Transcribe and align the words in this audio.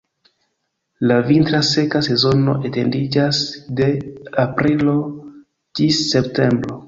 La 1.09 1.17
vintra 1.27 1.59
seka 1.67 2.01
sezono 2.07 2.55
etendiĝas 2.69 3.41
de 3.81 3.89
aprilo 4.47 4.97
ĝis 5.81 6.01
septembro. 6.15 6.79